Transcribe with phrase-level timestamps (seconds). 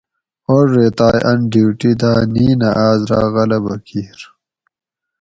[0.47, 4.19] اوڑ ریتائ ان ڈیوٹی دا نینہ آس رہ غلبہ کیر